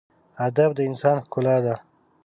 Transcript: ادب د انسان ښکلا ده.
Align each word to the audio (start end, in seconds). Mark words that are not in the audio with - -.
ادب 0.47 0.69
د 0.75 0.79
انسان 0.89 1.17
ښکلا 1.25 1.55
ده. 1.65 1.75